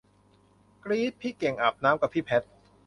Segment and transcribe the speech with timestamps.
[0.83, 2.43] กรี๊ด พี่เก่งอาบน้ำกับพี่แพท